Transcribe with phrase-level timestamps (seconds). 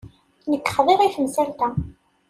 [0.51, 1.69] Nekk xḍiɣ i temsalt-a.